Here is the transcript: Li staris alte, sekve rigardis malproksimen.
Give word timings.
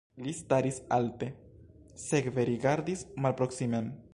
Li 0.27 0.31
staris 0.37 0.79
alte, 0.97 1.27
sekve 2.07 2.47
rigardis 2.51 3.05
malproksimen. 3.27 3.93